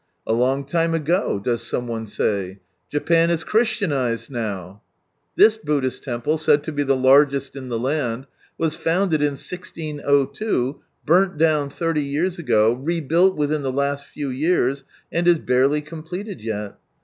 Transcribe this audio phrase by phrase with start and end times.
[0.25, 2.57] "A long time a|;o!" does some one say?
[2.89, 4.81] Japan is Christianized now!"
[5.35, 8.25] This Buddhist temple, said to be the largest in the land,
[8.57, 14.83] was founded in i6oz, burnt down thirty years ago, rebuilt within the last few years,
[15.11, 16.79] and is barely completed yet.